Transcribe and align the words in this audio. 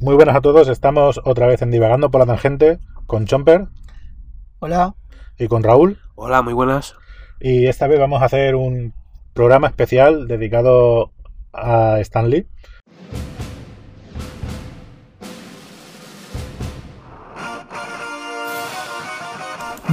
Muy 0.00 0.14
buenas 0.14 0.34
a 0.34 0.40
todos, 0.40 0.68
estamos 0.68 1.20
otra 1.26 1.46
vez 1.46 1.60
en 1.60 1.70
Divagando 1.70 2.10
por 2.10 2.20
la 2.20 2.26
Tangente 2.26 2.78
con 3.06 3.26
Chomper 3.26 3.66
Hola. 4.58 4.94
y 5.38 5.46
con 5.46 5.62
Raúl. 5.62 5.98
Hola, 6.14 6.40
muy 6.40 6.54
buenas. 6.54 6.94
Y 7.38 7.66
esta 7.66 7.86
vez 7.86 8.00
vamos 8.00 8.22
a 8.22 8.24
hacer 8.24 8.54
un 8.54 8.94
programa 9.34 9.66
especial 9.66 10.26
dedicado 10.26 11.12
a 11.52 12.00
Stan 12.00 12.30
Lee. 12.30 12.46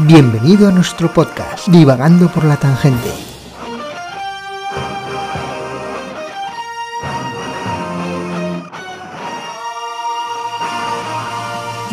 Bienvenido 0.07 0.69
a 0.69 0.71
nuestro 0.71 1.13
podcast, 1.13 1.67
Divagando 1.67 2.29
por 2.29 2.45
la 2.45 2.55
Tangente. 2.55 3.36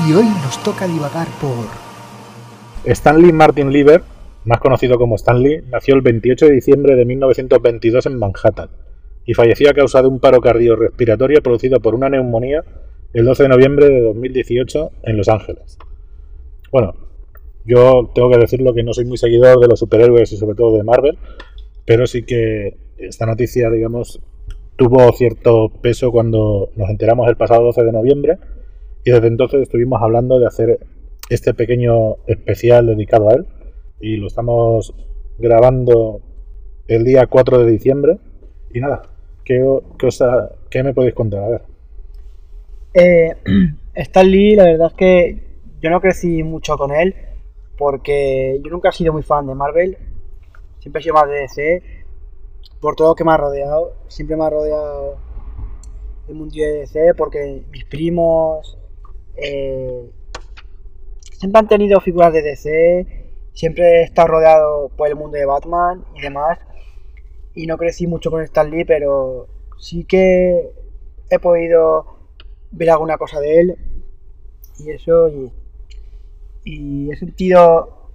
Y 0.06 0.12
hoy 0.12 0.24
nos 0.24 0.62
toca 0.62 0.86
divagar 0.86 1.26
por... 1.40 1.66
Stanley 2.84 3.32
Martin 3.32 3.70
Lieber, 3.70 4.02
más 4.44 4.58
conocido 4.60 4.98
como 4.98 5.14
Stan 5.14 5.40
Lee, 5.40 5.62
nació 5.70 5.94
el 5.94 6.02
28 6.02 6.46
de 6.46 6.52
diciembre 6.52 6.94
de 6.94 7.06
1922 7.06 8.04
en 8.06 8.18
Manhattan 8.18 8.68
y 9.24 9.32
falleció 9.32 9.70
a 9.70 9.72
causa 9.72 10.02
de 10.02 10.08
un 10.08 10.20
paro 10.20 10.42
cardiorrespiratorio 10.42 11.42
producido 11.42 11.80
por 11.80 11.94
una 11.94 12.10
neumonía 12.10 12.62
el 13.14 13.24
12 13.24 13.44
de 13.44 13.48
noviembre 13.48 13.88
de 13.88 14.02
2018 14.02 14.90
en 15.04 15.16
Los 15.16 15.28
Ángeles. 15.28 15.78
Bueno, 16.70 16.94
yo 17.64 18.10
tengo 18.14 18.28
que 18.28 18.38
decirlo 18.38 18.74
que 18.74 18.82
no 18.82 18.92
soy 18.92 19.06
muy 19.06 19.16
seguidor 19.16 19.58
de 19.58 19.68
los 19.68 19.78
superhéroes 19.78 20.30
y 20.32 20.36
sobre 20.36 20.54
todo 20.54 20.76
de 20.76 20.82
Marvel, 20.82 21.16
pero 21.86 22.06
sí 22.06 22.24
que 22.24 22.76
esta 22.98 23.24
noticia, 23.24 23.70
digamos, 23.70 24.20
tuvo 24.76 25.10
cierto 25.12 25.70
peso 25.80 26.12
cuando 26.12 26.68
nos 26.76 26.90
enteramos 26.90 27.26
el 27.28 27.36
pasado 27.36 27.62
12 27.62 27.84
de 27.84 27.92
noviembre 27.92 28.38
y 29.04 29.10
desde 29.10 29.26
entonces 29.26 29.62
estuvimos 29.62 30.00
hablando 30.02 30.38
de 30.38 30.46
hacer 30.46 30.80
este 31.28 31.54
pequeño 31.54 32.16
especial 32.26 32.86
dedicado 32.86 33.28
a 33.28 33.34
él 33.34 33.46
y 34.00 34.16
lo 34.16 34.26
estamos 34.26 34.94
grabando 35.38 36.20
el 36.88 37.04
día 37.04 37.26
4 37.26 37.64
de 37.64 37.70
diciembre 37.70 38.18
y 38.72 38.80
nada, 38.80 39.02
¿qué, 39.44 39.62
qué 40.70 40.82
me 40.82 40.94
podéis 40.94 41.14
contar? 41.14 41.44
A 41.44 41.48
ver. 41.48 41.62
Eh, 42.94 43.34
Stan 43.94 44.28
Lee, 44.28 44.56
la 44.56 44.64
verdad 44.64 44.88
es 44.88 44.94
que 44.94 45.42
yo 45.80 45.90
no 45.90 46.00
crecí 46.00 46.42
mucho 46.42 46.76
con 46.76 46.92
él 46.92 47.14
porque 47.76 48.60
yo 48.64 48.70
nunca 48.70 48.88
he 48.88 48.92
sido 48.92 49.12
muy 49.12 49.22
fan 49.22 49.46
de 49.46 49.54
Marvel, 49.54 49.98
siempre 50.78 51.00
he 51.00 51.02
sido 51.02 51.14
más 51.14 51.28
de 51.28 51.40
DC, 51.40 51.82
por 52.80 52.96
todo 52.96 53.08
lo 53.08 53.14
que 53.14 53.24
me 53.24 53.32
ha 53.32 53.36
rodeado, 53.36 53.94
siempre 54.08 54.36
me 54.36 54.44
ha 54.44 54.50
rodeado 54.50 55.16
el 56.28 56.34
mundo 56.34 56.54
de 56.56 56.80
DC 56.80 57.14
porque 57.14 57.64
mis 57.70 57.84
primos 57.84 58.78
eh, 59.36 60.10
siempre 61.32 61.58
han 61.58 61.68
tenido 61.68 62.00
figuras 62.00 62.32
de 62.32 62.42
DC, 62.42 63.06
siempre 63.52 64.00
he 64.00 64.02
estado 64.04 64.28
rodeado 64.28 64.88
por 64.96 65.08
el 65.08 65.16
mundo 65.16 65.36
de 65.36 65.46
Batman 65.46 66.04
y 66.14 66.20
demás, 66.20 66.58
y 67.54 67.66
no 67.66 67.76
crecí 67.76 68.06
mucho 68.06 68.30
con 68.30 68.42
Stan 68.42 68.70
Lee, 68.70 68.84
pero 68.84 69.48
sí 69.78 70.04
que 70.04 70.70
he 71.30 71.38
podido 71.38 72.06
ver 72.70 72.90
alguna 72.90 73.18
cosa 73.18 73.40
de 73.40 73.60
él 73.60 73.78
y 74.78 74.90
eso 74.90 75.28
y, 75.28 75.52
y 76.64 77.10
he 77.10 77.16
sentido 77.16 78.10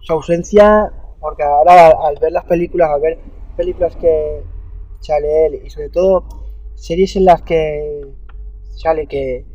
su 0.00 0.12
ausencia 0.12 0.92
porque 1.20 1.42
ahora 1.42 1.86
al, 1.86 1.94
al 2.06 2.18
ver 2.20 2.32
las 2.32 2.44
películas 2.44 2.90
al 2.90 3.00
ver 3.00 3.18
películas 3.56 3.96
que 3.96 4.42
sale 5.00 5.46
él 5.46 5.62
y 5.64 5.70
sobre 5.70 5.88
todo 5.88 6.24
series 6.74 7.16
en 7.16 7.24
las 7.24 7.42
que 7.42 8.06
sale 8.76 9.06
que 9.06 9.46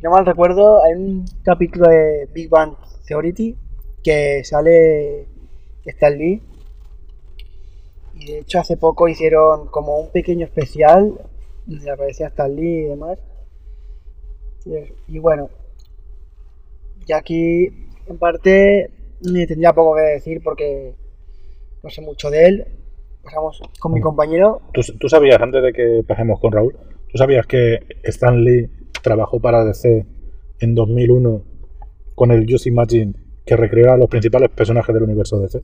si 0.00 0.04
no 0.04 0.12
mal 0.12 0.24
recuerdo 0.24 0.82
hay 0.82 0.94
un 0.94 1.26
capítulo 1.42 1.86
de 1.86 2.26
Big 2.32 2.48
Bang 2.48 2.72
Theory 3.06 3.54
que 4.02 4.42
sale 4.44 5.26
Stan 5.84 6.16
Lee 6.16 6.42
y 8.14 8.24
de 8.24 8.38
hecho 8.38 8.60
hace 8.60 8.78
poco 8.78 9.08
hicieron 9.08 9.66
como 9.66 10.00
un 10.00 10.10
pequeño 10.10 10.46
especial 10.46 11.20
donde 11.66 11.90
aparecía 11.90 12.28
Stan 12.28 12.54
Lee 12.56 12.78
y 12.78 12.84
demás. 12.84 13.18
Y, 14.64 15.16
y 15.16 15.18
bueno, 15.18 15.50
ya 17.06 17.18
aquí 17.18 17.66
en 18.06 18.18
parte 18.18 18.90
tendría 19.22 19.74
poco 19.74 19.96
que 19.96 20.02
decir 20.02 20.40
porque 20.42 20.94
no 21.82 21.90
sé 21.90 22.00
mucho 22.00 22.30
de 22.30 22.46
él. 22.46 22.66
Pasamos 23.22 23.60
con 23.78 23.92
mi 23.92 24.00
compañero. 24.00 24.62
¿Tú, 24.72 24.80
tú 24.98 25.10
sabías, 25.10 25.42
antes 25.42 25.62
de 25.62 25.74
que 25.74 26.02
pasemos 26.08 26.40
con 26.40 26.52
Raúl, 26.52 26.74
¿tú 27.12 27.18
sabías 27.18 27.46
que 27.46 27.80
Stan 28.02 28.42
Lee 28.42 28.79
trabajó 29.02 29.40
para 29.40 29.64
DC 29.64 30.06
en 30.60 30.74
2001 30.74 31.42
con 32.14 32.30
el 32.30 32.46
Just 32.50 32.66
Imagine 32.66 33.14
que 33.46 33.56
recreó 33.56 33.92
a 33.92 33.96
los 33.96 34.08
principales 34.08 34.50
personajes 34.50 34.94
del 34.94 35.04
universo 35.04 35.38
DC? 35.40 35.62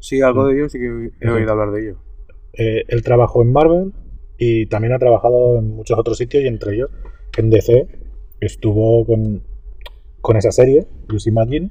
Sí, 0.00 0.20
algo 0.20 0.46
de 0.46 0.54
ello 0.54 0.68
sí 0.68 0.78
que 0.78 1.10
he 1.20 1.30
oído 1.30 1.52
hablar 1.52 1.70
de 1.70 1.82
ello. 1.82 1.96
Eh, 2.54 2.84
él 2.88 3.02
trabajó 3.02 3.42
en 3.42 3.52
Marvel 3.52 3.92
y 4.36 4.66
también 4.66 4.92
ha 4.92 4.98
trabajado 4.98 5.58
en 5.58 5.68
muchos 5.76 5.98
otros 5.98 6.18
sitios 6.18 6.42
y 6.42 6.48
entre 6.48 6.74
ellos 6.74 6.90
en 7.38 7.50
DC 7.50 7.86
estuvo 8.40 9.06
con, 9.06 9.42
con 10.20 10.36
esa 10.36 10.50
serie, 10.50 10.86
Just 11.08 11.28
Imagine, 11.28 11.70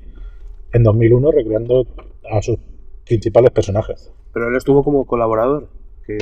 en 0.74 0.84
2001 0.84 1.32
recreando 1.32 1.86
a 2.32 2.42
sus 2.42 2.58
principales 3.06 3.52
personajes. 3.52 4.14
Pero 4.34 4.48
él 4.48 4.56
estuvo 4.56 4.84
como 4.84 5.06
colaborador. 5.06 5.68
Que. 6.08 6.18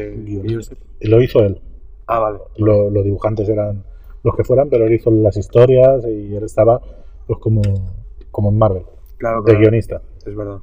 Lo 1.02 1.22
hizo 1.22 1.40
él. 1.44 1.62
Ah, 2.08 2.20
vale. 2.20 2.40
Lo- 2.58 2.90
los 2.90 3.04
dibujantes 3.04 3.48
eran 3.48 3.84
los 4.24 4.36
que 4.36 4.44
fueran, 4.44 4.70
pero 4.70 4.86
él 4.86 4.94
hizo 4.94 5.12
las 5.12 5.38
historias 5.38 6.06
y 6.08 6.36
él 6.36 6.44
estaba 6.44 6.82
pues 7.28 7.40
como, 7.40 7.62
como 8.32 8.50
en 8.50 8.58
Marvel, 8.58 8.84
Claro, 9.18 9.42
de 9.42 9.52
claro. 9.52 9.60
guionista. 9.60 10.02
Es 10.26 10.36
verdad. 10.36 10.60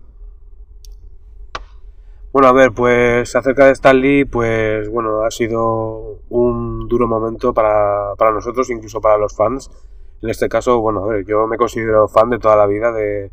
Bueno, 2.33 2.49
a 2.49 2.53
ver, 2.53 2.73
pues 2.73 3.35
acerca 3.35 3.67
de 3.67 3.73
Stan 3.73 3.99
Lee, 3.99 4.25
pues 4.27 4.89
bueno, 4.91 5.23
ha 5.25 5.31
sido 5.31 6.19
un 6.29 6.87
duro 6.87 7.09
momento 7.09 7.55
para, 7.55 8.15
para 8.19 8.33
nosotros, 8.33 8.69
incluso 8.71 9.01
para 9.01 9.17
los 9.17 9.35
fans. 9.35 9.71
En 10.21 10.29
este 10.29 10.49
caso, 10.49 10.81
bueno, 10.81 11.05
a 11.05 11.09
ver, 11.09 11.25
yo 11.25 11.47
me 11.47 11.57
considero 11.57 12.09
fan 12.09 12.29
de 12.31 12.39
toda 12.39 12.57
la 12.57 12.67
vida 12.67 12.93
de, 12.93 13.31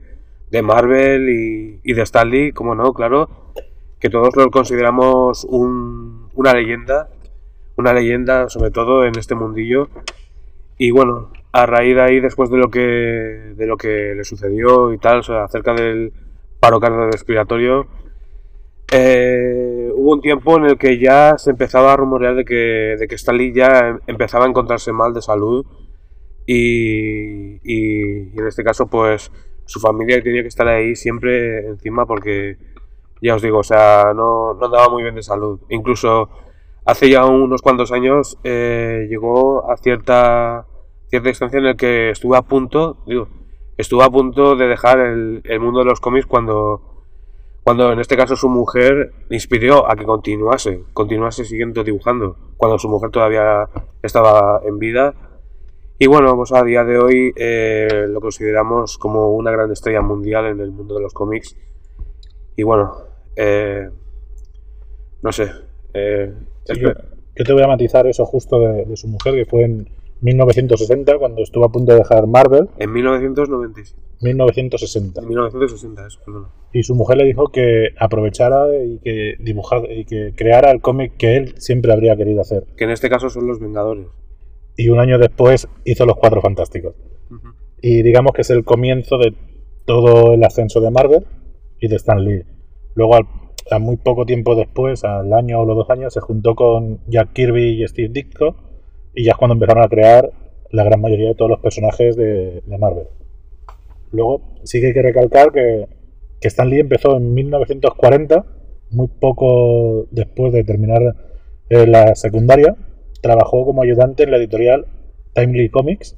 de 0.50 0.62
Marvel 0.62 1.30
y, 1.30 1.82
y 1.84 1.94
de 1.94 2.02
Stan 2.04 2.30
Lee, 2.30 2.54
como 2.54 2.76
no, 2.76 2.94
claro, 2.94 3.30
que 4.00 4.10
todos 4.10 4.36
lo 4.38 4.50
consideramos 4.52 5.44
un- 5.50 6.30
una 6.34 6.54
leyenda, 6.54 7.10
una 7.78 7.94
leyenda 7.94 8.50
sobre 8.50 8.72
todo 8.72 9.06
en 9.06 9.18
este 9.18 9.36
mundillo. 9.36 9.90
Y 10.78 10.92
bueno, 10.92 11.32
a 11.52 11.66
raíz 11.66 11.96
de 11.96 12.02
ahí, 12.02 12.20
después 12.20 12.50
de 12.50 12.58
lo 12.58 12.70
que, 12.70 12.80
de 12.80 13.68
lo 13.68 13.78
que 13.78 14.14
le 14.16 14.24
sucedió 14.24 14.94
y 14.94 14.98
tal, 14.98 15.20
o 15.20 15.24
sea, 15.24 15.44
acerca 15.46 15.74
del 15.74 16.12
paro 16.60 16.80
cardiorrespiratorio, 16.80 17.88
eh, 18.92 19.90
hubo 19.96 20.14
un 20.14 20.22
tiempo 20.22 20.58
en 20.58 20.66
el 20.66 20.78
que 20.78 21.00
ya 21.00 21.38
se 21.38 21.52
empezaba 21.52 21.94
a 21.94 21.98
rumorear 21.98 22.36
de 22.36 22.46
que, 22.46 22.96
de 23.00 23.08
que 23.08 23.16
Stan 23.16 23.36
Lee 23.38 23.54
ya 23.54 23.88
em- 23.90 24.00
empezaba 24.08 24.46
a 24.46 24.50
encontrarse 24.50 24.92
mal 24.92 25.14
de 25.14 25.22
salud 25.22 25.66
y, 26.46 27.56
y- 27.64 28.32
y 28.34 28.40
en 28.40 28.48
este 28.48 28.64
caso 28.64 28.88
pues 28.88 29.32
su 29.66 29.80
familia 29.80 30.22
tenía 30.22 30.42
que 30.42 30.48
estar 30.50 30.68
ahí 30.68 30.96
siempre 30.96 31.68
encima 31.68 32.06
porque 32.06 32.58
ya 33.22 33.36
os 33.36 33.42
digo, 33.42 33.60
o 33.60 33.64
sea, 33.64 34.12
no, 34.16 34.54
no 34.54 34.66
andaba 34.66 34.90
muy 34.90 35.02
bien 35.04 35.16
de 35.16 35.24
salud. 35.24 35.60
Incluso 35.70 36.30
hace 36.86 37.10
ya 37.10 37.26
unos 37.26 37.62
cuantos 37.62 37.92
años 37.92 38.38
eh, 38.44 39.08
llegó 39.10 39.70
a 39.72 39.78
cierta, 39.78 40.66
cierta 41.08 41.30
instancia 41.30 41.60
en 41.60 41.66
el 41.66 41.76
que 41.76 42.10
estuvo 42.10 42.36
a 42.36 42.42
punto, 42.44 42.98
digo, 43.08 43.28
estuvo 43.78 44.04
a 44.04 44.10
punto 44.10 44.56
de 44.56 44.68
dejar 44.68 45.00
el, 45.00 45.42
el 45.46 45.60
mundo 45.60 45.80
de 45.80 45.86
los 45.86 46.00
cómics 46.00 46.26
cuando, 46.26 47.06
cuando 47.64 47.92
en 47.92 48.00
este 48.00 48.18
caso 48.18 48.36
su 48.36 48.50
mujer 48.50 49.14
inspiró 49.30 49.90
a 49.90 49.96
que 49.96 50.06
continuase, 50.06 50.84
continuase 50.94 51.46
siguiendo 51.46 51.84
dibujando, 51.84 52.38
cuando 52.58 52.78
su 52.78 52.90
mujer 52.90 53.10
todavía 53.10 53.70
estaba 54.02 54.62
en 54.66 54.80
vida. 54.80 55.16
Y 56.00 56.08
bueno, 56.08 56.36
pues 56.36 56.52
a 56.52 56.64
día 56.64 56.84
de 56.84 56.98
hoy 56.98 57.34
eh, 57.38 58.08
lo 58.10 58.20
consideramos 58.20 58.98
como 58.98 59.30
una 59.30 59.52
gran 59.52 59.72
estrella 59.72 60.02
mundial 60.02 60.48
en 60.48 60.60
el 60.60 60.72
mundo 60.72 60.96
de 60.96 61.02
los 61.02 61.14
cómics. 61.14 61.56
Y 62.58 62.64
bueno, 62.64 62.94
eh, 63.36 63.90
no 65.22 65.32
sé. 65.32 65.50
Sí, 66.66 66.80
yo, 66.80 66.90
yo 67.36 67.44
te 67.46 67.54
voy 67.54 67.64
a 67.64 67.68
matizar 67.68 68.06
eso 68.08 68.26
justo 68.26 68.60
de, 68.60 68.86
de 68.86 68.96
su 68.98 69.08
mujer, 69.08 69.34
que 69.36 69.46
fue 69.46 69.64
en 69.64 69.90
1960, 70.22 71.18
cuando 71.18 71.42
estuvo 71.44 71.66
a 71.66 71.72
punto 71.72 71.92
de 71.92 72.00
dejar 72.00 72.28
Marvel, 72.28 72.70
En 72.78 72.92
1996. 72.94 73.96
1960. 74.22 75.22
En 75.22 75.28
1960, 75.28 76.08
eso, 76.08 76.20
perdón. 76.26 76.48
Y 76.72 76.84
su 76.84 76.96
mujer 76.96 77.18
le 77.18 77.26
dijo 77.26 77.50
que 77.50 77.90
aprovechara 78.00 78.68
y 78.84 79.00
que 79.00 79.34
dibujara 79.40 79.92
y 79.94 80.06
que 80.06 80.34
creara 80.36 80.72
el 80.72 80.80
cómic 80.82 81.18
que 81.18 81.36
él 81.36 81.54
siempre 81.58 81.92
habría 81.92 82.16
querido 82.16 82.42
hacer. 82.42 82.64
Que 82.78 82.86
en 82.86 82.92
este 82.92 83.10
caso 83.10 83.30
son 83.30 83.48
los 83.48 83.60
Vengadores. 83.60 84.08
Y 84.78 84.90
un 84.90 85.00
año 85.00 85.20
después 85.20 85.68
hizo 85.84 86.06
Los 86.06 86.16
Cuatro 86.18 86.42
Fantásticos. 86.42 86.96
Y 87.82 88.02
digamos 88.02 88.32
que 88.32 88.42
es 88.42 88.50
el 88.50 88.64
comienzo 88.64 89.18
de 89.18 89.36
todo 89.86 90.34
el 90.34 90.44
ascenso 90.44 90.80
de 90.80 90.90
Marvel 90.90 91.26
y 91.82 91.90
de 91.90 91.98
Stan 91.98 92.24
Lee. 92.24 92.44
Luego, 92.96 93.16
al- 93.16 93.28
a 93.72 93.80
muy 93.80 93.98
poco 93.98 94.26
tiempo 94.26 94.56
después, 94.56 95.04
al 95.04 95.34
año 95.34 95.62
o 95.62 95.66
los 95.66 95.76
dos 95.78 95.90
años, 95.90 96.14
se 96.14 96.20
juntó 96.20 96.56
con 96.56 97.00
Jack 97.08 97.34
Kirby 97.34 97.82
y 97.84 97.88
Steve 97.88 98.10
Ditko 98.10 98.56
Y 99.14 99.24
ya 99.24 99.32
es 99.32 99.38
cuando 99.38 99.54
empezaron 99.54 99.84
a 99.84 99.88
crear 99.90 100.32
la 100.72 100.84
gran 100.84 101.00
mayoría 101.02 101.30
de 101.30 101.36
todos 101.36 101.52
los 101.52 101.60
personajes 101.60 102.16
de, 102.16 102.62
de 102.66 102.78
Marvel. 102.78 103.06
Luego, 104.12 104.42
sí 104.64 104.80
que 104.82 104.88
hay 104.88 104.94
que 104.94 105.02
recalcar 105.02 105.52
que, 105.52 105.88
que 106.42 106.48
Stan 106.48 106.70
Lee 106.70 106.80
empezó 106.80 107.16
en 107.18 107.34
1940, 107.34 108.46
muy 108.92 109.08
poco 109.08 110.08
después 110.12 110.52
de 110.54 110.64
terminar 110.64 111.02
eh, 111.70 111.88
la 111.88 112.16
secundaria. 112.16 112.76
Trabajó 113.22 113.66
como 113.66 113.82
ayudante 113.82 114.24
en 114.24 114.32
la 114.32 114.38
editorial 114.38 114.86
Timely 115.34 115.70
Comics, 115.70 116.18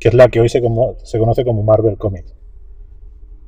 que 0.00 0.08
es 0.08 0.14
la 0.14 0.28
que 0.28 0.40
hoy 0.40 0.48
se, 0.48 0.60
como- 0.60 0.96
se 1.04 1.18
conoce 1.18 1.44
como 1.44 1.62
Marvel 1.62 1.96
Comics. 1.98 2.34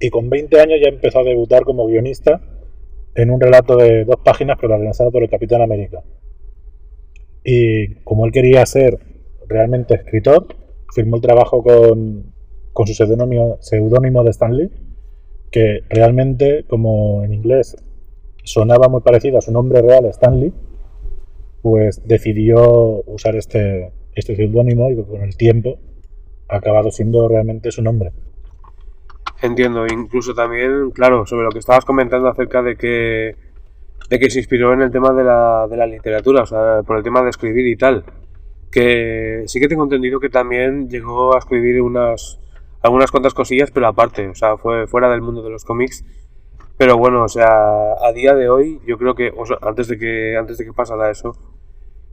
Y 0.00 0.10
con 0.10 0.28
20 0.30 0.60
años 0.60 0.78
ya 0.82 0.88
empezó 0.90 1.20
a 1.20 1.24
debutar 1.24 1.64
como 1.64 1.86
guionista 1.86 2.40
en 3.14 3.30
un 3.30 3.40
relato 3.40 3.76
de 3.76 4.04
dos 4.04 4.16
páginas 4.24 4.58
protagonizado 4.58 5.10
por 5.10 5.22
el 5.22 5.30
Capitán 5.30 5.62
América. 5.62 6.02
Y 7.44 7.96
como 8.04 8.26
él 8.26 8.32
quería 8.32 8.64
ser 8.66 8.98
realmente 9.48 9.94
escritor, 9.94 10.46
firmó 10.94 11.16
el 11.16 11.22
trabajo 11.22 11.62
con, 11.62 12.32
con 12.72 12.86
su 12.86 12.94
seudónimo, 12.94 14.24
de 14.24 14.30
Stan 14.30 14.56
Lee, 14.56 14.70
que 15.50 15.80
realmente, 15.88 16.64
como 16.68 17.22
en 17.22 17.32
inglés 17.32 17.76
sonaba 18.42 18.88
muy 18.88 19.00
parecido 19.00 19.38
a 19.38 19.42
su 19.42 19.52
nombre 19.52 19.82
real, 19.82 20.06
Stan 20.06 20.40
Lee, 20.40 20.52
pues 21.62 22.06
decidió 22.06 23.02
usar 23.06 23.36
este, 23.36 23.92
este 24.14 24.36
seudónimo 24.36 24.90
y 24.90 24.96
con 24.96 25.22
el 25.22 25.36
tiempo 25.36 25.78
ha 26.48 26.56
acabado 26.56 26.90
siendo 26.90 27.28
realmente 27.28 27.70
su 27.70 27.82
nombre. 27.82 28.12
Entiendo, 29.44 29.86
incluso 29.86 30.32
también, 30.32 30.90
claro, 30.90 31.26
sobre 31.26 31.44
lo 31.44 31.50
que 31.50 31.58
estabas 31.58 31.84
comentando 31.84 32.28
acerca 32.28 32.62
de 32.62 32.76
que, 32.76 33.36
de 34.08 34.18
que 34.18 34.30
se 34.30 34.38
inspiró 34.38 34.72
en 34.72 34.80
el 34.80 34.90
tema 34.90 35.12
de 35.12 35.22
la, 35.22 35.66
de 35.68 35.76
la 35.76 35.86
literatura, 35.86 36.44
o 36.44 36.46
sea, 36.46 36.82
por 36.82 36.96
el 36.96 37.02
tema 37.02 37.22
de 37.22 37.28
escribir 37.28 37.66
y 37.66 37.76
tal. 37.76 38.04
Que 38.72 39.42
sí 39.46 39.60
que 39.60 39.68
tengo 39.68 39.84
entendido 39.84 40.18
que 40.18 40.30
también 40.30 40.88
llegó 40.88 41.34
a 41.34 41.40
escribir 41.40 41.82
unas 41.82 42.40
algunas 42.80 43.10
cuantas 43.10 43.34
cosillas, 43.34 43.70
pero 43.70 43.86
aparte, 43.86 44.26
o 44.28 44.34
sea, 44.34 44.56
fue 44.56 44.86
fuera 44.86 45.10
del 45.10 45.20
mundo 45.20 45.42
de 45.42 45.50
los 45.50 45.66
cómics. 45.66 46.06
Pero 46.78 46.96
bueno, 46.96 47.22
o 47.24 47.28
sea, 47.28 47.92
a 48.02 48.12
día 48.14 48.34
de 48.34 48.48
hoy, 48.48 48.80
yo 48.86 48.96
creo 48.96 49.14
que, 49.14 49.30
o 49.36 49.44
sea, 49.44 49.58
antes 49.60 49.88
de 49.88 49.98
que 49.98 50.38
antes 50.38 50.56
de 50.56 50.64
que 50.64 50.72
pasara 50.72 51.10
eso, 51.10 51.36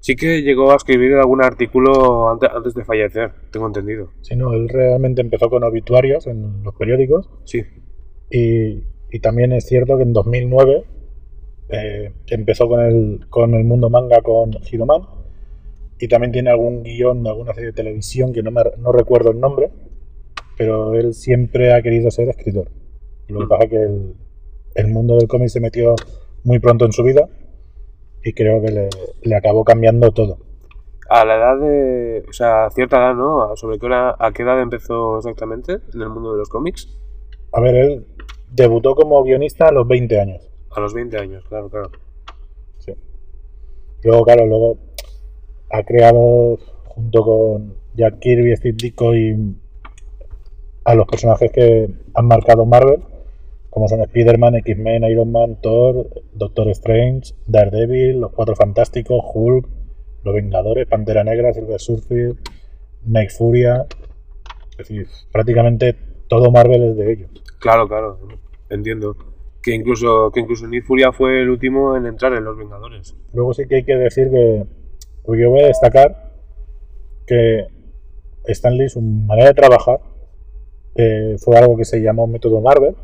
sí 0.01 0.15
que 0.17 0.41
llegó 0.41 0.71
a 0.71 0.75
escribir 0.75 1.13
algún 1.13 1.41
artículo 1.43 2.29
antes, 2.29 2.73
de 2.73 2.83
fallecer, 2.83 3.31
tengo 3.51 3.67
entendido. 3.67 4.09
Si 4.21 4.35
no, 4.35 4.53
él 4.53 4.67
realmente 4.67 5.21
empezó 5.21 5.49
con 5.49 5.63
obituarios 5.63 6.27
en 6.27 6.61
los 6.63 6.75
periódicos 6.75 7.29
Sí, 7.45 7.61
y, 8.29 8.83
y 9.09 9.19
también 9.21 9.53
es 9.53 9.65
cierto 9.65 9.95
que 9.97 10.03
en 10.03 10.11
2009 10.13 10.83
eh, 11.69 12.11
empezó 12.27 12.67
con 12.67 12.81
el, 12.81 13.27
con 13.29 13.53
el 13.53 13.63
mundo 13.63 13.89
manga 13.89 14.21
con 14.21 14.51
Hiroman 14.69 15.03
y 15.99 16.07
también 16.07 16.31
tiene 16.33 16.49
algún 16.49 16.83
guion 16.83 17.23
de 17.23 17.29
alguna 17.29 17.53
serie 17.53 17.67
de 17.67 17.73
televisión 17.73 18.33
que 18.33 18.43
no, 18.43 18.51
me, 18.51 18.61
no 18.79 18.91
recuerdo 18.91 19.31
el 19.31 19.39
nombre, 19.39 19.71
pero 20.57 20.95
él 20.95 21.13
siempre 21.13 21.73
ha 21.73 21.81
querido 21.81 22.09
ser 22.11 22.27
escritor. 22.29 22.69
Lo 23.27 23.39
que 23.39 23.45
Mm. 23.45 23.49
pasa 23.49 23.63
es 23.65 23.69
que 23.69 23.77
el, 23.83 24.13
el 24.75 24.87
mundo 24.87 25.15
del 25.15 25.27
cómic 25.27 25.49
se 25.49 25.59
metió 25.59 25.95
muy 26.43 26.59
pronto 26.59 26.85
en 26.85 26.91
su 26.91 27.03
vida 27.03 27.29
y 28.23 28.33
creo 28.33 28.61
que 28.61 28.71
le, 28.71 28.89
le 29.21 29.35
acabó 29.35 29.63
cambiando 29.63 30.11
todo. 30.11 30.37
A 31.09 31.25
la 31.25 31.35
edad 31.35 31.59
de. 31.59 32.23
O 32.29 32.33
sea, 32.33 32.65
a 32.65 32.69
cierta 32.69 32.97
edad, 32.97 33.15
¿no? 33.15 33.55
¿Sobre 33.57 33.79
qué 33.79 33.85
hora, 33.85 34.15
a 34.17 34.31
qué 34.31 34.43
edad 34.43 34.61
empezó 34.61 35.17
exactamente 35.17 35.79
en 35.93 36.01
el 36.01 36.09
mundo 36.09 36.31
de 36.31 36.39
los 36.39 36.49
cómics? 36.49 36.87
A 37.51 37.59
ver, 37.59 37.75
él 37.75 38.07
debutó 38.49 38.95
como 38.95 39.21
guionista 39.23 39.67
a 39.67 39.71
los 39.71 39.87
20 39.87 40.19
años. 40.19 40.49
A 40.71 40.79
los 40.79 40.93
20 40.93 41.17
años, 41.17 41.43
claro, 41.49 41.69
claro. 41.69 41.91
Sí. 42.77 42.93
Luego, 44.03 44.23
claro, 44.23 44.45
luego 44.45 44.77
ha 45.69 45.83
creado 45.83 46.57
junto 46.85 47.23
con 47.23 47.75
Jack 47.93 48.19
Kirby, 48.19 48.55
Steve 48.55 48.77
Ditko 48.81 49.15
y 49.15 49.55
a 50.83 50.95
los 50.95 51.07
personajes 51.07 51.51
que 51.51 51.89
han 52.13 52.27
marcado 52.27 52.65
Marvel, 52.65 53.03
como 53.71 53.87
son 53.87 54.01
Spider-Man, 54.01 54.55
X-Men, 54.57 55.05
Iron 55.05 55.31
Man, 55.31 55.57
Thor, 55.61 56.05
Doctor 56.33 56.67
Strange, 56.71 57.33
Daredevil, 57.47 58.19
Los 58.19 58.33
Cuatro 58.33 58.53
Fantásticos, 58.53 59.23
Hulk, 59.33 59.65
Los 60.23 60.35
Vengadores, 60.35 60.87
Pantera 60.87 61.23
Negra, 61.23 61.53
Silver 61.53 61.79
Surfer, 61.79 62.35
Nick 63.05 63.31
Furia. 63.31 63.85
Es 64.71 64.77
decir, 64.77 65.07
prácticamente 65.31 65.95
todo 66.27 66.51
Marvel 66.51 66.83
es 66.83 66.97
de 66.97 67.13
ellos. 67.13 67.29
Claro, 67.59 67.87
claro, 67.87 68.19
entiendo. 68.69 69.15
Que 69.63 69.73
incluso, 69.73 70.31
que 70.31 70.41
incluso 70.41 70.67
Nick 70.67 70.83
Furia 70.83 71.13
fue 71.13 71.41
el 71.41 71.49
último 71.49 71.95
en 71.95 72.07
entrar 72.07 72.33
en 72.33 72.43
Los 72.43 72.57
Vengadores. 72.57 73.15
Luego 73.33 73.53
sí 73.53 73.67
que 73.69 73.75
hay 73.75 73.83
que 73.85 73.95
decir 73.95 74.29
que, 74.29 74.65
porque 75.23 75.43
yo 75.43 75.49
voy 75.49 75.61
a 75.61 75.67
destacar 75.67 76.33
que 77.25 77.67
Stan 78.47 78.75
Lee, 78.75 78.89
su 78.89 78.99
manera 78.99 79.47
de 79.47 79.53
trabajar, 79.53 80.01
eh, 80.95 81.37
fue 81.39 81.57
algo 81.57 81.77
que 81.77 81.85
se 81.85 82.01
llamó 82.01 82.27
método 82.27 82.59
Marvel, 82.59 82.95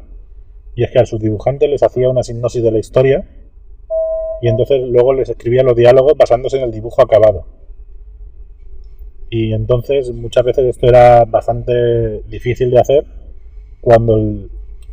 y 0.78 0.84
es 0.84 0.92
que 0.92 1.00
a 1.00 1.06
sus 1.08 1.20
dibujantes 1.20 1.68
les 1.68 1.82
hacía 1.82 2.08
una 2.08 2.22
sinopsis 2.22 2.62
de 2.62 2.72
la 2.72 2.78
historia, 2.78 3.28
y 4.44 4.48
entonces 4.48 4.80
luego 4.88 5.12
les 5.12 5.28
escribía 5.28 5.64
los 5.64 5.76
diálogos 5.76 6.14
basándose 6.16 6.58
en 6.58 6.66
el 6.66 6.72
dibujo 6.72 7.02
acabado. 7.02 7.46
Y 9.32 9.54
entonces 9.54 10.14
muchas 10.14 10.46
veces 10.46 10.66
esto 10.66 10.88
era 10.88 11.26
bastante 11.26 12.22
difícil 12.30 12.70
de 12.70 12.80
hacer 12.80 13.06
cuando 13.82 14.18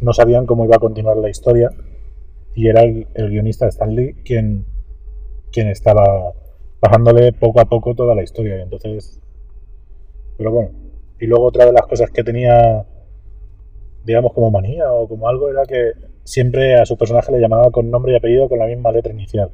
no 0.01 0.13
sabían 0.15 0.47
cómo 0.47 0.65
iba 0.65 0.77
a 0.77 0.81
continuar 0.81 1.19
la 1.19 1.29
historia 1.29 1.71
y 2.55 2.69
era 2.69 2.83
el, 2.83 3.07
guionista 3.15 3.69
Stan 3.69 3.95
Lee 3.95 4.15
quien, 4.25 4.65
quien 5.53 5.69
estaba 5.69 6.33
bajándole 6.81 7.35
poco 7.35 7.61
a 7.61 7.67
poco 7.67 7.95
toda 7.95 8.15
la 8.15 8.23
historia. 8.23 8.57
Y 8.57 8.63
entonces, 8.63 9.21
pero 10.39 10.51
bueno, 10.51 10.71
y 11.21 11.27
luego 11.27 11.45
otra 11.45 11.67
de 11.67 11.73
las 11.73 11.87
cosas 11.87 12.11
que 12.11 12.25
tenía, 12.25 12.87
digamos, 14.05 14.33
como 14.33 14.51
manía 14.51 14.93
o 14.93 15.09
como 15.09 15.29
algo, 15.29 15.51
era 15.51 15.65
que 15.65 15.93
siempre 16.25 16.77
a 16.77 16.87
su 16.87 16.97
personaje 16.97 17.33
le 17.33 17.41
llamaba 17.41 17.71
con 17.71 17.91
nombre 17.91 18.13
y 18.13 18.17
apellido 18.17 18.49
con 18.49 18.59
la 18.59 18.67
misma 18.67 18.93
letra 18.93 19.13
inicial. 19.13 19.51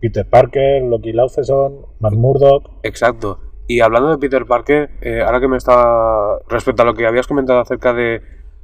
Peter 0.00 0.26
Parker, 0.28 0.82
Loki 0.82 1.12
Laufeson, 1.12 1.86
Matt 2.00 2.14
Murdock. 2.14 2.70
Exacto. 2.82 3.38
Y 3.66 3.80
hablando 3.80 4.10
de 4.10 4.18
Peter 4.18 4.44
Parker, 4.44 4.90
eh, 5.00 5.22
ahora 5.22 5.40
que 5.40 5.48
me 5.48 5.56
está. 5.56 6.38
Respecto 6.48 6.82
a 6.82 6.84
lo 6.84 6.94
que 6.94 7.06
habías 7.06 7.26
comentado 7.26 7.60
acerca 7.60 7.94
de 7.94 8.20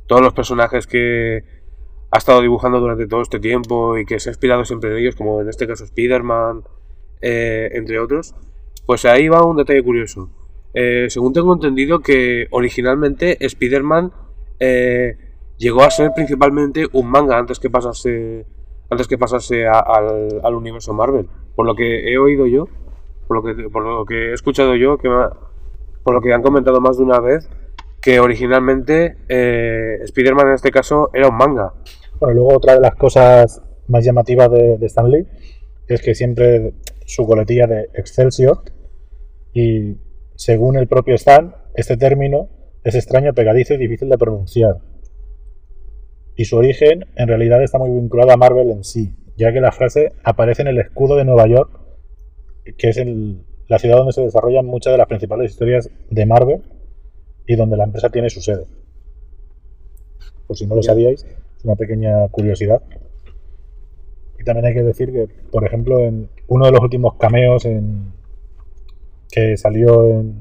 todos 0.06 0.20
los 0.20 0.34
personajes 0.34 0.86
que 0.86 1.44
ha 2.10 2.18
estado 2.18 2.42
dibujando 2.42 2.80
durante 2.80 3.06
todo 3.06 3.22
este 3.22 3.38
tiempo 3.38 3.96
y 3.96 4.04
que 4.04 4.20
se 4.20 4.28
ha 4.28 4.32
inspirado 4.32 4.64
siempre 4.64 4.90
en 4.90 4.98
ellos, 4.98 5.16
como 5.16 5.40
en 5.40 5.48
este 5.48 5.66
caso 5.66 5.84
Spider-Man, 5.84 6.64
eh, 7.22 7.70
entre 7.72 7.98
otros, 8.00 8.34
pues 8.84 9.04
ahí 9.04 9.28
va 9.28 9.44
un 9.44 9.56
detalle 9.56 9.82
curioso. 9.82 10.28
Eh, 10.74 11.06
según 11.08 11.32
tengo 11.32 11.54
entendido 11.54 12.00
que 12.00 12.48
originalmente 12.50 13.44
Spider-Man 13.44 14.12
llegó 15.60 15.82
a 15.82 15.90
ser 15.90 16.12
principalmente 16.14 16.86
un 16.92 17.08
manga 17.08 17.38
antes 17.38 17.60
que 17.60 17.70
pasase 17.70 18.46
antes 18.88 19.06
que 19.06 19.18
pasase 19.18 19.68
al, 19.68 20.40
al 20.42 20.54
universo 20.54 20.92
Marvel. 20.92 21.28
Por 21.54 21.64
lo 21.64 21.76
que 21.76 22.10
he 22.10 22.18
oído 22.18 22.46
yo, 22.46 22.66
por 23.28 23.36
lo 23.36 23.42
que, 23.44 23.68
por 23.68 23.84
lo 23.84 24.04
que 24.04 24.30
he 24.30 24.32
escuchado 24.32 24.74
yo, 24.74 24.98
que 24.98 25.08
me 25.08 25.26
por 26.02 26.14
lo 26.14 26.20
que 26.22 26.32
han 26.32 26.42
comentado 26.42 26.80
más 26.80 26.96
de 26.96 27.04
una 27.04 27.20
vez, 27.20 27.48
que 28.00 28.18
originalmente 28.20 29.18
eh, 29.28 29.98
Spider-Man 30.02 30.48
en 30.48 30.54
este 30.54 30.70
caso 30.70 31.10
era 31.12 31.28
un 31.28 31.36
manga. 31.36 31.74
Bueno, 32.18 32.34
luego 32.34 32.56
otra 32.56 32.74
de 32.74 32.80
las 32.80 32.96
cosas 32.96 33.62
más 33.86 34.04
llamativas 34.04 34.50
de, 34.50 34.78
de 34.78 34.86
Stan 34.86 35.10
Lee 35.10 35.26
es 35.86 36.00
que 36.00 36.14
siempre 36.14 36.72
su 37.04 37.26
coletilla 37.26 37.66
de 37.66 37.90
Excelsior 37.94 38.62
y 39.52 39.98
según 40.36 40.76
el 40.76 40.88
propio 40.88 41.14
Stan, 41.16 41.54
este 41.74 41.98
término 41.98 42.48
es 42.82 42.94
extraño, 42.94 43.34
pegadizo 43.34 43.74
y 43.74 43.76
difícil 43.76 44.08
de 44.08 44.16
pronunciar. 44.16 44.78
Y 46.36 46.44
su 46.44 46.56
origen 46.56 47.04
en 47.16 47.28
realidad 47.28 47.62
está 47.62 47.78
muy 47.78 47.90
vinculado 47.90 48.30
a 48.30 48.36
Marvel 48.36 48.70
en 48.70 48.84
sí, 48.84 49.14
ya 49.36 49.52
que 49.52 49.60
la 49.60 49.72
frase 49.72 50.12
aparece 50.24 50.62
en 50.62 50.68
el 50.68 50.78
escudo 50.78 51.16
de 51.16 51.24
Nueva 51.24 51.46
York, 51.46 51.70
que 52.78 52.88
es 52.90 52.96
el- 52.96 53.44
la 53.68 53.78
ciudad 53.78 53.98
donde 53.98 54.12
se 54.12 54.22
desarrollan 54.22 54.66
muchas 54.66 54.92
de 54.92 54.98
las 54.98 55.06
principales 55.06 55.50
historias 55.52 55.90
de 56.10 56.26
Marvel 56.26 56.62
y 57.46 57.56
donde 57.56 57.76
la 57.76 57.84
empresa 57.84 58.10
tiene 58.10 58.30
su 58.30 58.40
sede. 58.40 58.66
Por 60.46 60.56
si 60.56 60.66
no 60.66 60.74
lo 60.74 60.82
sabíais, 60.82 61.24
es 61.24 61.64
una 61.64 61.76
pequeña 61.76 62.26
curiosidad. 62.28 62.82
Y 64.38 64.44
también 64.44 64.66
hay 64.66 64.74
que 64.74 64.82
decir 64.82 65.12
que, 65.12 65.28
por 65.52 65.64
ejemplo, 65.64 66.00
en 66.00 66.28
uno 66.48 66.66
de 66.66 66.72
los 66.72 66.80
últimos 66.80 67.14
cameos 67.16 67.64
en, 67.66 68.12
que 69.30 69.56
salió 69.56 70.08
en 70.10 70.34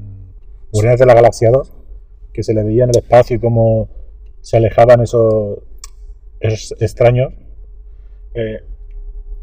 Guardianes 0.72 1.00
de 1.00 1.06
la 1.06 1.14
Galaxia 1.14 1.50
2, 1.50 1.72
que 2.32 2.42
se 2.42 2.54
le 2.54 2.62
veía 2.64 2.84
en 2.84 2.90
el 2.90 2.98
espacio 2.98 3.36
y 3.36 3.40
cómo 3.40 3.88
se 4.40 4.56
alejaban 4.56 5.02
esos, 5.02 5.58
esos 6.40 6.80
extraños, 6.80 7.32
eh, 8.34 8.60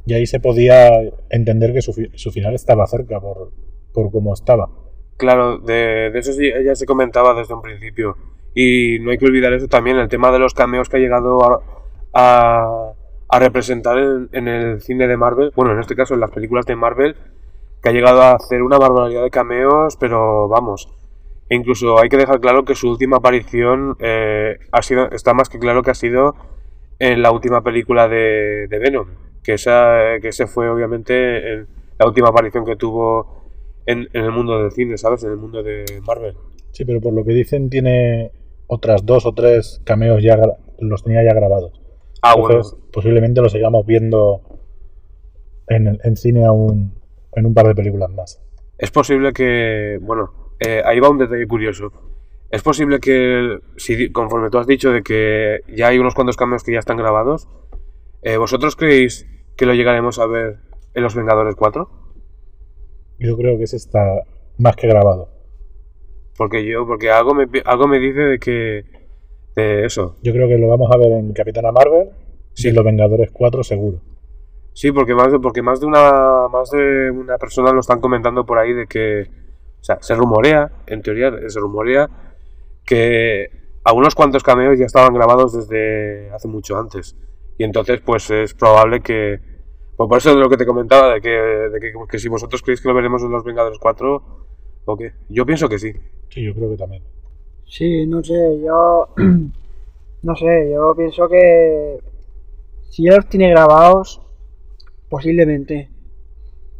y 0.06 0.14
ahí 0.14 0.26
se 0.26 0.40
podía 0.40 0.90
entender 1.30 1.74
que 1.74 1.82
su, 1.82 1.94
su 2.14 2.32
final 2.32 2.56
estaba 2.56 2.88
cerca 2.88 3.20
por, 3.20 3.52
por 3.94 4.12
cómo 4.12 4.34
estaba. 4.34 4.70
Claro, 5.18 5.58
de, 5.58 6.08
eso 6.16 6.32
sí, 6.32 6.52
ya 6.64 6.76
se 6.76 6.86
comentaba 6.86 7.34
desde 7.34 7.54
un 7.54 7.62
principio. 7.62 8.16
Y 8.54 9.00
no 9.02 9.12
hay 9.12 9.18
que 9.18 9.26
olvidar 9.26 9.54
eso 9.54 9.68
también, 9.68 9.98
el 9.98 10.08
tema 10.08 10.32
de 10.32 10.40
los 10.40 10.54
cameos 10.54 10.90
que 10.90 10.98
ha 10.98 11.00
llegado 11.00 11.64
a, 12.14 12.94
a, 13.30 13.40
representar 13.40 13.98
en, 13.98 14.30
en 14.32 14.48
el 14.48 14.82
cine 14.82 15.08
de 15.08 15.18
Marvel, 15.18 15.52
bueno, 15.56 15.74
en 15.74 15.80
este 15.80 15.96
caso 15.96 16.14
en 16.14 16.22
las 16.22 16.32
películas 16.32 16.66
de 16.66 16.76
Marvel, 16.76 17.16
que 17.84 17.90
ha 17.90 17.92
llegado 17.92 18.22
a 18.22 18.34
hacer 18.34 18.64
una 18.64 18.78
barbaridad 18.78 19.24
de 19.24 19.30
cameos, 19.30 19.98
pero 19.98 20.48
vamos. 20.48 20.90
E 21.50 21.56
incluso 21.56 22.00
hay 22.00 22.10
que 22.10 22.18
dejar 22.18 22.40
claro 22.40 22.66
que 22.66 22.76
su 22.76 22.90
última 22.90 23.18
aparición 23.18 23.96
eh, 24.00 24.58
ha 24.72 24.82
sido, 24.82 25.10
está 25.12 25.34
más 25.34 25.50
que 25.50 25.60
claro 25.60 25.82
que 25.84 25.92
ha 25.92 25.96
sido 25.96 26.36
en 27.00 27.22
la 27.22 27.32
última 27.32 27.64
película 27.64 28.08
de, 28.08 28.68
de 28.68 28.80
Venom, 28.80 29.08
que 29.44 29.54
esa, 29.54 30.20
que 30.22 30.30
ese 30.30 30.48
fue 30.48 30.70
obviamente 30.70 31.54
el- 31.54 31.68
la 32.00 32.06
última 32.08 32.30
aparición 32.30 32.64
que 32.66 32.76
tuvo 32.76 33.44
en, 33.86 34.08
en 34.14 34.24
el 34.26 34.32
mundo 34.32 34.62
del 34.62 34.72
cine, 34.72 34.98
¿sabes? 34.98 35.24
En 35.24 35.32
el 35.32 35.38
mundo 35.38 35.64
de 35.64 35.84
Marvel. 36.06 36.36
Sí, 36.72 36.86
pero 36.86 37.02
por 37.02 37.14
lo 37.14 37.24
que 37.24 37.34
dicen 37.34 37.70
tiene 37.70 38.32
otras 38.68 39.06
dos 39.06 39.26
o 39.26 39.34
tres 39.34 39.82
cameos 39.84 40.22
ya 40.22 40.38
los 40.80 41.04
tenía 41.04 41.24
ya 41.24 41.34
grabados. 41.34 41.82
Ah, 42.22 42.34
Entonces, 42.36 42.72
bueno. 42.74 42.88
posiblemente 42.92 43.42
lo 43.42 43.50
sigamos 43.50 43.86
viendo 43.86 44.42
en, 45.68 46.00
en 46.04 46.16
cine 46.18 46.46
aún 46.46 46.94
en 47.36 47.46
un 47.46 47.54
par 47.54 47.68
de 47.68 47.76
películas 47.76 48.10
más. 48.12 48.42
Es 48.78 48.92
posible 48.92 49.34
que, 49.34 49.98
bueno, 50.02 50.54
eh, 50.60 50.82
ahí 50.86 51.00
va 51.00 51.10
un 51.10 51.18
detalle 51.18 51.48
curioso. 51.48 51.92
Es 52.50 52.62
posible 52.64 53.00
que, 53.00 53.60
si, 53.76 54.12
conforme 54.12 54.50
tú 54.50 54.58
has 54.58 54.68
dicho 54.68 54.92
de 54.92 55.04
que 55.04 55.62
ya 55.68 55.88
hay 55.88 56.00
unos 56.00 56.16
cuantos 56.16 56.38
cambios 56.38 56.64
que 56.64 56.72
ya 56.74 56.80
están 56.80 56.98
grabados, 56.98 57.50
eh, 58.22 58.38
¿vosotros 58.38 58.76
creéis 58.76 59.28
que 59.58 59.66
lo 59.66 59.74
llegaremos 59.74 60.18
a 60.20 60.28
ver 60.28 60.60
en 60.94 61.04
Los 61.04 61.16
Vengadores 61.16 61.56
4? 61.56 61.90
Yo 63.20 63.38
creo 63.38 63.58
que 63.58 63.64
ese 63.64 63.76
está 63.76 64.22
más 64.58 64.76
que 64.76 64.88
grabado. 64.88 65.30
Porque 66.38 66.66
yo, 66.66 66.86
porque 66.88 67.10
algo 67.12 67.34
me, 67.34 67.48
algo 67.66 67.88
me 67.88 68.00
dice 68.00 68.22
de 68.22 68.40
que, 68.40 68.86
de 69.56 69.86
eso. 69.86 70.16
Yo 70.24 70.32
creo 70.32 70.48
que 70.48 70.58
lo 70.58 70.68
vamos 70.68 70.90
a 70.94 70.98
ver 70.98 71.12
en 71.12 71.34
Capitana 71.34 71.72
Marvel 71.72 72.10
Sí. 72.54 72.68
y 72.68 72.70
en 72.70 72.76
Los 72.76 72.86
Vengadores 72.86 73.30
4 73.34 73.64
seguro. 73.64 74.00
Sí, 74.74 74.92
porque 74.92 75.16
más 75.16 75.32
de, 75.32 75.40
porque 75.40 75.62
más 75.64 75.80
de 75.80 75.88
una, 75.88 76.48
más 76.48 76.70
de 76.70 77.12
una 77.12 77.38
persona 77.38 77.72
lo 77.74 77.80
están 77.80 78.00
comentando 78.00 78.46
por 78.46 78.60
ahí 78.60 78.74
de 78.74 78.86
que, 78.86 79.24
o 79.82 79.84
sea, 79.84 79.98
se 80.02 80.14
rumorea, 80.16 80.72
en 80.86 81.02
teoría, 81.02 81.32
se 81.48 81.60
rumorea 81.60 82.08
que 82.88 83.52
algunos 83.84 84.16
cuantos 84.16 84.42
cameos 84.42 84.80
ya 84.80 84.86
estaban 84.86 85.14
grabados 85.14 85.54
desde 85.54 86.32
hace 86.32 86.48
mucho 86.48 86.78
antes. 86.78 87.16
Y 87.60 87.64
entonces, 87.64 88.02
pues 88.02 88.32
es 88.32 88.54
probable 88.54 89.02
que, 89.02 89.40
pues 89.96 90.10
por 90.10 90.18
eso 90.18 90.34
de 90.34 90.40
lo 90.42 90.50
que 90.50 90.58
te 90.58 90.66
comentaba, 90.66 91.14
de 91.14 91.22
que, 91.22 91.30
de 91.30 91.80
que, 91.80 91.94
que 92.10 92.20
si 92.20 92.30
vosotros 92.30 92.62
creéis 92.64 92.82
que 92.82 92.88
lo 92.88 92.96
veremos 92.96 93.22
en 93.22 93.32
Los 93.32 93.44
Vengadores 93.44 93.78
4, 93.80 94.24
o 94.86 94.98
qué. 94.98 95.14
Yo 95.30 95.46
pienso 95.46 95.70
que 95.70 95.78
sí. 95.78 95.94
Sí, 96.30 96.44
yo 96.44 96.54
creo 96.56 96.70
que 96.70 96.78
también. 96.78 97.04
Sí, 97.66 98.08
no 98.08 98.24
sé, 98.24 98.62
yo. 98.66 99.10
No 100.24 100.36
sé, 100.36 100.72
yo 100.74 100.96
pienso 100.98 101.30
que. 101.30 102.00
Si 102.90 103.04
ya 103.04 103.16
los 103.16 103.30
tiene 103.30 103.52
grabados, 103.52 104.20
posiblemente. 105.10 105.90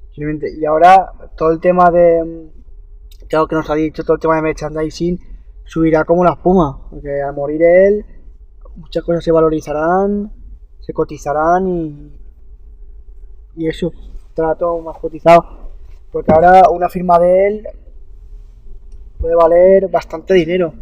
Posiblemente. 0.08 0.50
Y 0.60 0.66
ahora, 0.66 1.12
todo 1.38 1.52
el 1.52 1.60
tema 1.60 1.92
de. 1.92 2.50
Claro 3.30 3.48
que 3.48 3.56
nos 3.56 3.70
ha 3.70 3.76
dicho, 3.76 4.04
todo 4.04 4.16
el 4.16 4.22
tema 4.22 4.38
de 4.38 4.42
merchandising 4.42 5.37
subirá 5.68 6.04
como 6.04 6.24
la 6.24 6.32
espuma. 6.32 6.88
Porque 6.90 7.22
al 7.22 7.36
morir 7.36 7.62
él, 7.62 8.06
muchas 8.76 9.04
cosas 9.04 9.24
se 9.24 9.32
valorizarán, 9.32 10.32
se 10.80 10.94
cotizarán 10.94 11.68
y. 11.68 12.14
Y 13.56 13.68
eso, 13.68 13.92
todo 14.36 14.82
más 14.82 14.98
cotizado. 14.98 15.72
Porque 16.12 16.32
ahora 16.32 16.70
una 16.70 16.90
firma 16.90 17.20
de 17.20 17.48
él 17.48 17.68
puede 19.20 19.36
valer 19.36 19.88
bastante 19.90 20.34
dinero. 20.34 20.74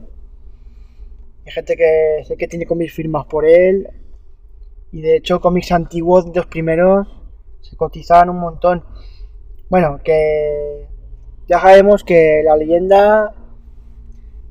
Hay 1.45 1.51
gente 1.51 1.77
que 1.77 2.23
sé 2.25 2.35
que 2.37 2.47
tiene 2.47 2.65
cómics 2.65 2.93
firmas 2.93 3.25
por 3.27 3.45
él. 3.45 3.87
Y 4.91 5.01
de 5.01 5.17
hecho, 5.17 5.39
cómics 5.39 5.71
antiguos, 5.71 6.25
de 6.25 6.39
los 6.39 6.47
primeros, 6.47 7.07
se 7.61 7.75
cotizan 7.75 8.29
un 8.29 8.39
montón. 8.39 8.83
Bueno, 9.69 9.99
que 10.03 10.87
ya 11.47 11.59
sabemos 11.59 12.03
que 12.03 12.41
la 12.43 12.55
leyenda 12.55 13.33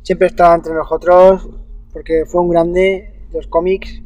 siempre 0.04 0.28
está 0.28 0.54
entre 0.54 0.72
nosotros. 0.74 1.48
Porque 1.92 2.24
fue 2.26 2.40
un 2.42 2.50
grande 2.50 3.26
de 3.30 3.36
los 3.36 3.48
cómics. 3.48 4.00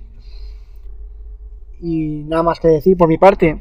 Y 1.81 2.25
nada 2.26 2.43
más 2.43 2.59
que 2.61 2.69
decir 2.69 2.97
por 2.97 3.09
mi 3.09 3.19
parte. 3.19 3.59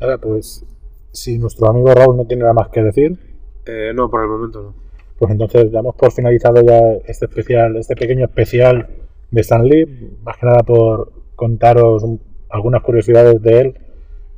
Ahora, 0.00 0.18
pues, 0.18 0.64
si 1.12 1.38
nuestro 1.38 1.68
amigo 1.68 1.92
Raúl 1.92 2.16
no 2.16 2.24
tiene 2.26 2.42
nada 2.42 2.54
más 2.54 2.68
que 2.68 2.82
decir, 2.82 3.18
Eh, 3.66 3.92
no, 3.94 4.10
por 4.10 4.22
el 4.22 4.28
momento 4.28 4.62
no. 4.62 4.74
pues 5.18 5.30
entonces 5.32 5.70
damos 5.70 5.94
por 5.94 6.12
finalizado 6.12 6.62
ya 6.62 6.78
este 7.06 7.26
especial, 7.26 7.76
este 7.76 7.94
pequeño 7.96 8.24
especial 8.24 8.88
de 9.30 9.40
Stan 9.42 9.64
Lee, 9.64 10.16
más 10.22 10.36
que 10.38 10.46
nada 10.46 10.62
por 10.62 11.12
contaros 11.36 12.02
un- 12.02 12.20
algunas 12.48 12.82
curiosidades 12.82 13.40
de 13.42 13.60
él, 13.60 13.78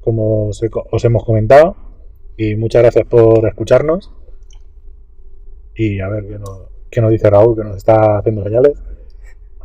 como 0.00 0.48
os 0.48 1.04
hemos 1.04 1.24
comentado, 1.24 1.76
y 2.36 2.56
muchas 2.56 2.82
gracias 2.82 3.06
por 3.06 3.46
escucharnos. 3.46 4.12
Y 5.74 6.00
a 6.00 6.08
ver 6.08 6.26
qué 6.26 6.38
nos, 6.38 6.60
qué 6.90 7.00
nos 7.00 7.10
dice 7.10 7.30
Raúl, 7.30 7.56
que 7.56 7.64
nos 7.64 7.76
está 7.76 8.18
haciendo 8.18 8.44
señales. 8.44 8.82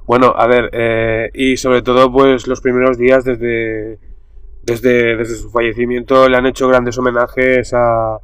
Bueno, 0.05 0.33
a 0.35 0.47
ver, 0.47 0.69
eh, 0.71 1.29
y 1.33 1.57
sobre 1.57 1.81
todo, 1.81 2.11
pues 2.11 2.47
los 2.47 2.61
primeros 2.61 2.97
días 2.97 3.25
desde, 3.25 3.99
desde, 4.63 5.17
desde 5.17 5.35
su 5.35 5.49
fallecimiento 5.49 6.29
le 6.29 6.37
han 6.37 6.45
hecho 6.45 6.67
grandes 6.69 6.97
homenajes 6.97 7.73
a, 7.73 8.17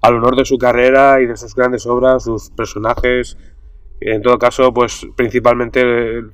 al 0.00 0.14
honor 0.14 0.36
de 0.36 0.46
su 0.46 0.56
carrera 0.56 1.20
y 1.20 1.26
de 1.26 1.36
sus 1.36 1.54
grandes 1.54 1.86
obras, 1.86 2.24
sus 2.24 2.50
personajes. 2.50 3.36
En 4.00 4.22
todo 4.22 4.38
caso, 4.38 4.72
pues 4.72 5.06
principalmente 5.14 5.82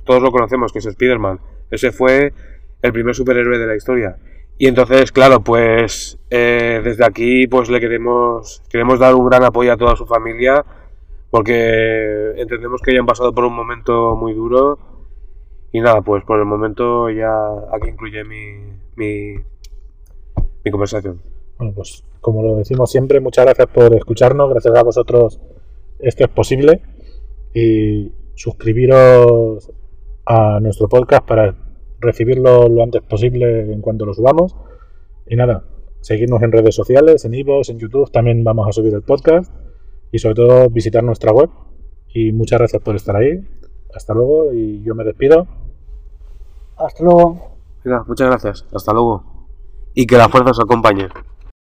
todos 0.05 0.23
lo 0.23 0.31
conocemos, 0.31 0.73
que 0.73 0.79
es 0.79 0.87
Spider-Man. 0.87 1.41
Ese 1.71 1.91
fue 1.91 2.33
el 2.81 2.93
primer 2.93 3.15
superhéroe 3.15 3.59
de 3.59 3.67
la 3.67 3.75
historia. 3.75 4.17
Y 4.59 4.69
entonces, 4.69 5.11
claro, 5.11 5.43
pues 5.43 6.19
eh, 6.31 6.81
desde 6.85 7.05
aquí 7.05 7.49
pues 7.49 7.69
le 7.69 7.81
queremos, 7.81 8.63
queremos 8.69 9.01
dar 9.01 9.15
un 9.15 9.29
gran 9.29 9.43
apoyo 9.43 9.73
a 9.73 9.77
toda 9.77 9.97
su 9.97 10.07
familia 10.07 10.65
porque 11.33 12.35
entendemos 12.37 12.83
que 12.83 12.91
hayan 12.91 13.07
pasado 13.07 13.33
por 13.33 13.47
un 13.47 13.57
momento 13.57 14.15
muy 14.17 14.35
duro. 14.35 14.79
Y 15.73 15.81
nada, 15.81 16.03
pues 16.03 16.23
por 16.25 16.39
el 16.39 16.45
momento 16.45 17.09
ya 17.09 17.33
aquí 17.73 17.89
incluye 17.89 18.23
mi, 18.23 18.77
mi, 18.97 20.71
conversación. 20.71 21.23
Bueno, 21.57 21.73
pues 21.75 22.05
como 22.21 22.43
lo 22.43 22.57
decimos 22.57 22.91
siempre, 22.91 23.19
muchas 23.21 23.47
gracias 23.47 23.67
por 23.69 23.97
escucharnos, 23.97 24.51
gracias 24.51 24.77
a 24.77 24.83
vosotros 24.83 25.41
esto 26.01 26.25
es 26.25 26.29
posible. 26.29 26.83
Y 27.55 28.13
suscribiros 28.35 29.73
a 30.27 30.61
nuestro 30.61 30.87
podcast 30.91 31.27
para 31.27 31.57
recibirlo 31.99 32.69
lo 32.69 32.83
antes 32.83 33.01
posible 33.01 33.73
en 33.73 33.81
cuanto 33.81 34.05
lo 34.05 34.13
subamos. 34.13 34.55
Y 35.27 35.37
nada, 35.37 35.65
seguirnos 36.03 36.43
en 36.43 36.53
redes 36.53 36.75
sociales, 36.75 37.25
en 37.25 37.33
iVoox, 37.33 37.71
en 37.71 37.79
YouTube, 37.79 38.13
también 38.13 38.45
vamos 38.45 38.69
a 38.69 38.73
subir 38.73 38.93
el 38.93 39.01
podcast 39.01 39.51
y 40.13 40.19
sobre 40.19 40.35
todo 40.37 40.71
visitar 40.71 41.03
nuestra 41.03 41.33
web. 41.33 41.51
Y 42.15 42.31
muchas 42.33 42.59
gracias 42.59 42.83
por 42.83 42.95
estar 42.95 43.17
ahí. 43.17 43.41
Hasta 43.95 44.15
luego 44.15 44.53
y 44.53 44.83
yo 44.83 44.95
me 44.95 45.05
despido. 45.05 45.47
Hasta 46.77 47.03
luego. 47.03 47.57
Venga, 47.83 48.05
muchas 48.07 48.29
gracias. 48.29 48.67
Hasta 48.73 48.93
luego. 48.93 49.25
Y 49.95 50.07
que 50.07 50.17
la 50.17 50.29
fuerza 50.29 50.51
os 50.51 50.61
acompañe. 50.61 51.09